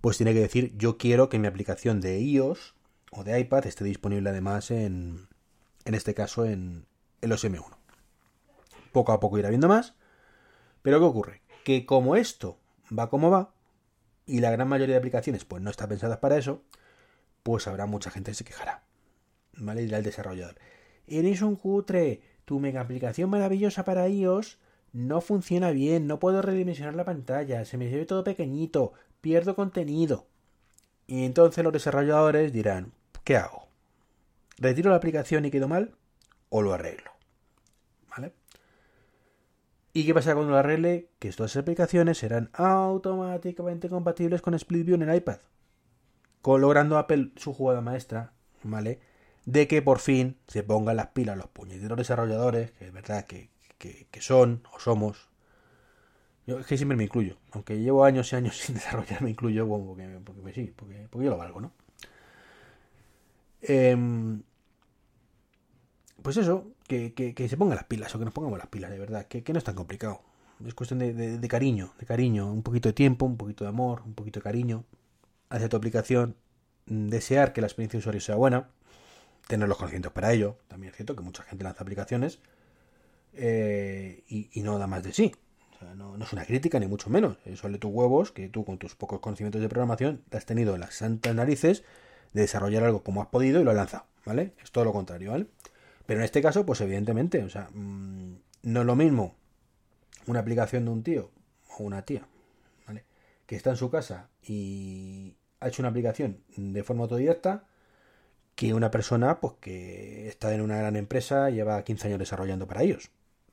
pues 0.00 0.16
tiene 0.16 0.34
que 0.34 0.40
decir 0.40 0.76
yo 0.76 0.98
quiero 0.98 1.28
que 1.28 1.38
mi 1.38 1.46
aplicación 1.46 2.00
de 2.00 2.20
iOS 2.20 2.74
o 3.12 3.22
de 3.22 3.38
iPad 3.38 3.66
esté 3.66 3.84
disponible 3.84 4.28
además 4.28 4.72
en, 4.72 5.28
en 5.84 5.94
este 5.94 6.14
caso 6.14 6.44
en 6.44 6.84
el 7.20 7.30
OSM1. 7.30 7.76
Poco 8.90 9.12
a 9.12 9.20
poco 9.20 9.38
irá 9.38 9.50
viendo 9.50 9.68
más, 9.68 9.94
pero 10.82 10.98
¿qué 10.98 11.04
ocurre? 11.04 11.42
Que 11.64 11.86
como 11.86 12.16
esto 12.16 12.58
va 12.96 13.08
como 13.08 13.30
va, 13.30 13.52
y 14.26 14.40
la 14.40 14.50
gran 14.50 14.66
mayoría 14.66 14.94
de 14.94 14.98
aplicaciones 14.98 15.44
pues 15.44 15.62
no 15.62 15.70
está 15.70 15.86
pensadas 15.86 16.18
para 16.18 16.36
eso, 16.36 16.62
pues 17.44 17.68
habrá 17.68 17.86
mucha 17.86 18.10
gente 18.10 18.32
que 18.32 18.36
se 18.36 18.44
quejará. 18.44 18.82
¿Vale? 19.56 19.82
Dirá 19.82 19.98
el 19.98 20.04
desarrollador. 20.04 20.56
Eres 21.06 21.42
un 21.42 21.56
cutre, 21.56 22.20
tu 22.44 22.60
mega 22.60 22.80
aplicación 22.80 23.30
maravillosa 23.30 23.84
para 23.84 24.08
iOS 24.08 24.58
no 24.92 25.20
funciona 25.20 25.72
bien, 25.72 26.06
no 26.06 26.18
puedo 26.18 26.40
redimensionar 26.40 26.94
la 26.94 27.04
pantalla, 27.04 27.64
se 27.64 27.76
me 27.76 27.88
ve 27.88 28.06
todo 28.06 28.24
pequeñito, 28.24 28.94
pierdo 29.20 29.54
contenido. 29.54 30.26
Y 31.06 31.24
entonces 31.24 31.62
los 31.62 31.72
desarrolladores 31.72 32.52
dirán, 32.52 32.92
¿qué 33.22 33.36
hago? 33.36 33.68
¿Retiro 34.58 34.90
la 34.90 34.96
aplicación 34.96 35.44
y 35.44 35.50
quedo 35.50 35.68
mal? 35.68 35.94
¿O 36.48 36.62
lo 36.62 36.72
arreglo? 36.72 37.10
¿Vale? 38.08 38.32
¿Y 39.92 40.06
qué 40.06 40.14
pasa 40.14 40.34
cuando 40.34 40.52
lo 40.52 40.58
arregle? 40.58 41.10
Que 41.18 41.28
estas 41.28 41.56
aplicaciones 41.56 42.18
serán 42.18 42.48
automáticamente 42.54 43.88
compatibles 43.88 44.40
con 44.40 44.54
Split 44.54 44.86
View 44.86 44.94
en 44.94 45.08
el 45.08 45.14
iPad. 45.14 45.38
Logrando 46.42 46.96
Apple 46.96 47.32
su 47.36 47.52
jugada 47.52 47.80
maestra, 47.80 48.32
¿vale? 48.62 49.00
De 49.46 49.68
que 49.68 49.80
por 49.80 50.00
fin 50.00 50.36
se 50.48 50.62
pongan 50.64 50.96
las 50.96 51.08
pilas 51.08 51.38
los 51.38 51.46
puñeteros 51.46 51.96
desarrolladores, 51.96 52.72
que 52.72 52.86
es 52.86 52.92
verdad 52.92 53.26
que, 53.26 53.48
son 54.20 54.62
o 54.74 54.80
somos. 54.80 55.28
Yo 56.46 56.58
es 56.58 56.66
que 56.66 56.76
siempre 56.76 56.96
me 56.96 57.04
incluyo, 57.04 57.36
aunque 57.52 57.78
llevo 57.78 58.04
años 58.04 58.32
y 58.32 58.36
años 58.36 58.56
sin 58.60 58.74
desarrollar, 58.74 59.22
me 59.22 59.30
incluyo 59.30 59.66
porque, 59.66 60.20
porque, 60.24 60.52
sí, 60.52 60.72
porque, 60.76 61.08
yo 61.12 61.30
lo 61.30 61.38
valgo, 61.38 61.60
¿no? 61.60 61.72
Em, 63.62 64.42
pues 66.22 66.36
eso, 66.36 66.72
que, 66.88 67.34
se 67.48 67.56
pongan 67.56 67.76
las 67.76 67.84
pilas 67.84 68.14
o 68.14 68.18
que 68.18 68.24
nos 68.24 68.34
pongamos 68.34 68.58
las 68.58 68.68
pilas, 68.68 68.90
de 68.90 68.98
verdad, 68.98 69.26
que, 69.26 69.44
no 69.52 69.58
es 69.58 69.64
tan 69.64 69.76
complicado. 69.76 70.22
Es 70.66 70.74
cuestión 70.74 70.98
de, 70.98 71.12
de, 71.12 71.48
cariño, 71.48 71.92
de 72.00 72.06
cariño, 72.06 72.50
un 72.50 72.62
poquito 72.62 72.88
de 72.88 72.94
tiempo, 72.94 73.26
un 73.26 73.36
poquito 73.36 73.64
de 73.64 73.68
amor, 73.68 74.02
un 74.06 74.14
poquito 74.14 74.40
de 74.40 74.44
cariño 74.44 74.84
hacia 75.50 75.68
tu 75.68 75.76
aplicación, 75.76 76.34
desear 76.86 77.52
que 77.52 77.60
la 77.60 77.66
experiencia 77.66 77.98
de 77.98 78.00
usuario 78.00 78.20
sea 78.20 78.36
buena 78.36 78.70
tener 79.46 79.68
los 79.68 79.76
conocimientos 79.76 80.12
para 80.12 80.32
ello. 80.32 80.58
También 80.68 80.90
es 80.90 80.96
cierto 80.96 81.16
que 81.16 81.22
mucha 81.22 81.42
gente 81.42 81.64
lanza 81.64 81.82
aplicaciones 81.82 82.40
eh, 83.32 84.24
y, 84.28 84.62
no 84.62 84.78
da 84.78 84.86
más 84.86 85.02
de 85.02 85.12
sí. 85.12 85.34
no, 85.94 86.16
es 86.16 86.32
una 86.32 86.44
crítica, 86.44 86.78
ni 86.80 86.86
mucho 86.86 87.10
menos. 87.10 87.38
Eso 87.44 87.68
de 87.68 87.78
tus 87.78 87.92
huevos 87.92 88.32
que 88.32 88.48
tú, 88.48 88.64
con 88.64 88.78
tus 88.78 88.94
pocos 88.94 89.20
conocimientos 89.20 89.60
de 89.60 89.68
programación, 89.68 90.22
te 90.28 90.36
has 90.36 90.46
tenido 90.46 90.76
las 90.76 90.94
santas 90.94 91.34
narices 91.34 91.84
de 92.32 92.42
desarrollar 92.42 92.84
algo 92.84 93.02
como 93.02 93.22
has 93.22 93.28
podido 93.28 93.60
y 93.60 93.64
lo 93.64 93.70
has 93.70 93.76
lanzado, 93.76 94.06
¿vale? 94.24 94.52
Es 94.62 94.70
todo 94.70 94.84
lo 94.84 94.92
contrario, 94.92 95.30
¿vale? 95.30 95.46
Pero 96.06 96.20
en 96.20 96.24
este 96.24 96.42
caso, 96.42 96.66
pues 96.66 96.80
evidentemente, 96.80 97.42
o 97.42 97.50
sea, 97.50 97.68
mm, 97.72 98.34
no 98.62 98.80
es 98.80 98.86
lo 98.86 98.96
mismo 98.96 99.34
una 100.26 100.40
aplicación 100.40 100.84
de 100.84 100.90
un 100.90 101.02
tío 101.02 101.30
o 101.78 101.84
una 101.84 102.02
tía, 102.02 102.26
¿vale? 102.86 103.04
Que 103.46 103.56
está 103.56 103.70
en 103.70 103.76
su 103.76 103.90
casa 103.90 104.28
y 104.42 105.36
ha 105.60 105.68
hecho 105.68 105.82
una 105.82 105.90
aplicación 105.90 106.42
de 106.56 106.82
forma 106.82 107.04
autodidacta 107.04 107.66
que 108.56 108.74
una 108.74 108.90
persona 108.90 109.38
pues 109.38 109.54
que 109.60 110.26
está 110.28 110.52
en 110.52 110.62
una 110.62 110.78
gran 110.78 110.96
empresa 110.96 111.50
lleva 111.50 111.84
15 111.84 112.08
años 112.08 112.18
desarrollando 112.18 112.66
para 112.66 112.82
ellos. 112.82 113.10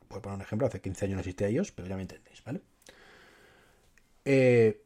Por 0.07 0.21
poner 0.21 0.37
un 0.37 0.41
ejemplo, 0.41 0.65
hace 0.65 0.81
15 0.81 1.05
años 1.05 1.15
no 1.15 1.19
existe 1.19 1.45
a 1.45 1.49
ellos, 1.49 1.71
pero 1.71 1.87
ya 1.87 1.95
me 1.95 2.03
entendéis, 2.03 2.43
¿vale? 2.43 2.61
Eh, 4.25 4.81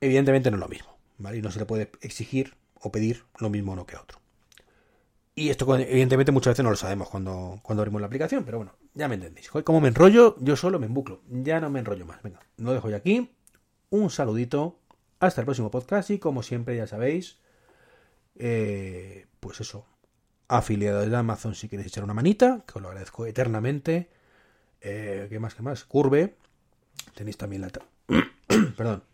evidentemente 0.00 0.50
no 0.50 0.56
es 0.56 0.60
lo 0.60 0.68
mismo, 0.68 0.96
¿vale? 1.18 1.38
Y 1.38 1.42
no 1.42 1.50
se 1.50 1.58
le 1.58 1.66
puede 1.66 1.90
exigir 2.00 2.54
o 2.74 2.90
pedir 2.90 3.24
lo 3.38 3.50
mismo 3.50 3.72
uno 3.72 3.84
que 3.84 3.96
a 3.96 4.00
otro. 4.00 4.18
Y 5.34 5.50
esto, 5.50 5.76
evidentemente, 5.76 6.32
muchas 6.32 6.52
veces 6.52 6.64
no 6.64 6.70
lo 6.70 6.76
sabemos 6.76 7.08
cuando, 7.08 7.60
cuando 7.62 7.82
abrimos 7.82 8.00
la 8.00 8.06
aplicación, 8.06 8.44
pero 8.44 8.58
bueno, 8.58 8.74
ya 8.94 9.08
me 9.08 9.14
entendéis. 9.14 9.50
Como 9.50 9.80
me 9.80 9.88
enrollo, 9.88 10.36
yo 10.40 10.56
solo 10.56 10.78
me 10.78 10.86
embuclo. 10.86 11.22
Ya 11.28 11.60
no 11.60 11.70
me 11.70 11.80
enrollo 11.80 12.06
más. 12.06 12.22
Venga, 12.22 12.40
lo 12.56 12.72
dejo 12.72 12.88
ya 12.90 12.96
aquí. 12.96 13.30
Un 13.90 14.10
saludito. 14.10 14.78
Hasta 15.18 15.42
el 15.42 15.44
próximo 15.44 15.70
podcast 15.70 16.08
y 16.10 16.18
como 16.18 16.42
siempre 16.42 16.76
ya 16.76 16.86
sabéis, 16.86 17.38
eh, 18.36 19.26
pues 19.40 19.60
eso, 19.60 19.86
afiliados 20.48 21.08
de 21.08 21.16
Amazon 21.16 21.54
si 21.54 21.68
queréis 21.68 21.88
echar 21.88 22.04
una 22.04 22.14
manita, 22.14 22.64
que 22.66 22.78
os 22.78 22.82
lo 22.82 22.88
agradezco 22.88 23.26
eternamente. 23.26 24.08
Eh, 24.80 25.26
¿Qué 25.28 25.38
más? 25.38 25.54
¿Qué 25.54 25.62
más? 25.62 25.84
Curve. 25.84 26.34
Tenéis 27.14 27.36
también 27.36 27.62
la... 27.62 27.70
Perdón. 28.76 29.04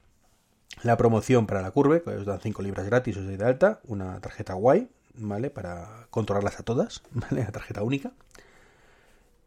La 0.83 0.97
promoción 0.97 1.47
para 1.47 1.63
la 1.63 1.71
Curve, 1.71 2.03
que 2.03 2.11
os 2.11 2.27
dan 2.27 2.41
5 2.41 2.63
libras 2.63 2.87
gratis, 2.87 3.17
os 3.17 3.27
de 3.27 3.45
alta. 3.45 3.81
Una 3.85 4.21
tarjeta 4.21 4.55
guay, 4.55 4.89
¿vale? 5.15 5.51
Para 5.51 6.07
controlarlas 6.11 6.61
a 6.61 6.63
todas, 6.63 7.03
¿vale? 7.11 7.45
La 7.45 7.53
tarjeta 7.53 7.83
única. 7.83 8.13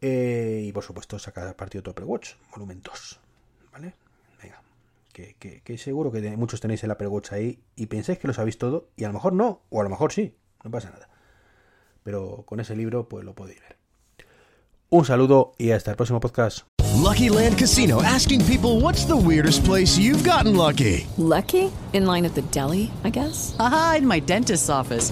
Eh, 0.01 0.63
y 0.65 0.71
por 0.71 0.83
supuesto, 0.83 1.19
sacar 1.19 1.55
partido 1.55 1.81
de 1.81 1.91
Apple 1.91 2.05
Watch, 2.05 2.35
volumen 2.51 2.81
2, 2.81 3.19
¿vale? 3.71 3.93
Que, 5.39 5.77
seguro 5.77 6.11
que 6.11 6.21
muchos 6.37 6.61
tenéis 6.61 6.83
el 6.83 6.91
Apple 6.91 7.07
Watch 7.07 7.31
ahí 7.31 7.59
y 7.75 7.87
pensáis 7.87 8.19
que 8.19 8.27
lo 8.27 8.33
sabéis 8.33 8.57
todo, 8.57 8.89
y 8.95 9.03
a 9.03 9.07
lo 9.07 9.13
mejor 9.13 9.33
no, 9.33 9.61
o 9.69 9.81
a 9.81 9.83
lo 9.83 9.89
mejor 9.89 10.11
sí, 10.11 10.35
no 10.63 10.71
pasa 10.71 10.89
nada. 10.89 11.09
Pero 12.03 12.43
con 12.45 12.59
ese 12.59 12.75
libro 12.75 13.07
pues 13.09 13.25
lo 13.25 13.35
podéis 13.35 13.59
ver. 13.61 13.77
Un 14.89 15.05
saludo 15.05 15.53
y 15.57 15.71
hasta 15.71 15.91
el 15.91 15.97
próximo 15.97 16.19
podcast. 16.19 16.65
Lucky 16.95 17.29
Land 17.29 17.57
Casino 17.57 18.01
asking 18.01 18.43
people 18.45 18.81
what's 18.81 19.05
the 19.05 19.15
weirdest 19.15 19.63
place 19.63 19.97
you've 19.97 20.23
gotten 20.23 20.55
lucky. 20.55 21.07
Lucky? 21.17 21.71
In 21.93 22.05
line 22.05 22.25
at 22.25 22.33
the 22.33 22.41
deli, 22.51 22.91
I 23.03 23.09
guess. 23.09 23.55
Aha, 23.59 23.95
in 23.99 24.07
my 24.07 24.19
dentist's 24.19 24.69
office. 24.69 25.11